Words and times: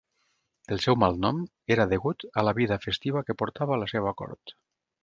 El 0.75 0.79
seu 0.85 0.97
malnom 1.03 1.43
era 1.75 1.87
degut 1.93 2.27
a 2.43 2.47
la 2.49 2.57
vida 2.63 2.81
festiva 2.87 3.25
que 3.31 3.39
portava 3.45 3.83
la 3.85 3.93
seva 3.97 4.19
cort. 4.25 4.61